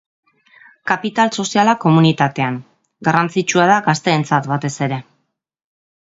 [0.91, 2.57] Kapital soziala komunitatean:
[3.07, 4.99] garrantzitsua da gazteentzat batez ere.